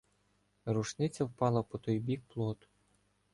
Рушниця 0.65 1.23
впала 1.25 1.63
по 1.63 1.77
той 1.77 1.99
бік 1.99 2.23
плоту. 2.27 2.67